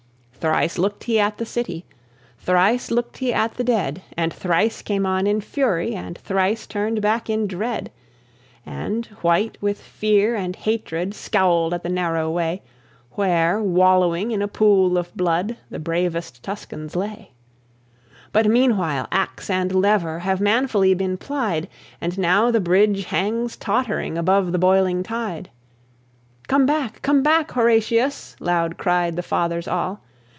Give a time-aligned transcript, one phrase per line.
[0.43, 1.85] Thrice looked he at the city;
[2.39, 6.99] Thrice looked he at the dead; And thrice came on in fury, And thrice turned
[6.99, 7.91] back in dread:
[8.65, 12.63] And, white with fear and hatred, Scowled at the narrow way
[13.11, 17.33] Where, wallowing in a pool of blood, The bravest Tuscans lay.
[18.31, 21.69] But meanwhile ax and lever Have manfully been plied,
[22.01, 25.51] And now the bridge hangs tottering Above the boiling tide.
[26.47, 30.01] "Come back, come back, Horatius!" Loud cried the Fathers all.